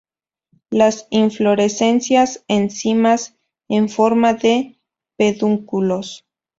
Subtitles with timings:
[0.71, 3.37] Las inflorescencias en cimas
[3.69, 4.79] en forma de
[5.15, 6.25] pedúnculos.